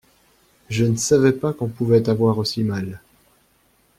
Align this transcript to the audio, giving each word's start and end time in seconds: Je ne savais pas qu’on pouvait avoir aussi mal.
Je 0.71 0.83
ne 0.83 0.95
savais 0.95 1.31
pas 1.31 1.53
qu’on 1.53 1.67
pouvait 1.67 2.09
avoir 2.09 2.39
aussi 2.39 2.63
mal. 2.63 2.99